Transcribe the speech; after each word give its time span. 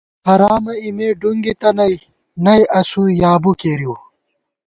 حرامہ 0.27 0.73
اِمے 0.83 1.07
ڈُونگِتہ 1.21 1.69
نئی، 1.77 1.95
نئی 2.43 2.63
اسُو 2.79 3.03
یابُو 3.21 3.51
کېرِؤ 3.59 3.95